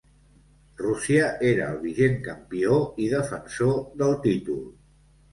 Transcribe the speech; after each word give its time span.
Rússia 0.83 1.25
era 1.49 1.67
el 1.73 1.75
vigent 1.83 2.15
campió 2.27 2.77
i 3.03 3.09
defensor 3.11 3.75
del 4.01 4.15
títol. 4.25 4.65